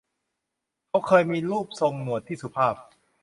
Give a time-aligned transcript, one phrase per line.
[0.87, 2.75] เขาเคยมีรูปทรงหนวดที่สุภาพ